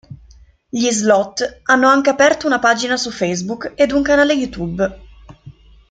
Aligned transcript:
Gli 0.67 0.89
Slot 0.89 1.59
hanno 1.65 1.87
anche 1.87 2.09
aperto 2.09 2.47
una 2.47 2.57
pagina 2.57 2.97
su 2.97 3.11
Facebook 3.11 3.73
ed 3.75 3.91
un 3.91 4.01
canale 4.01 4.33
YouTube. 4.33 4.99